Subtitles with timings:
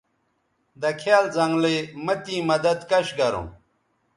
[0.81, 3.47] دکھیال زنگلئ مہ تیں مدد کش گروں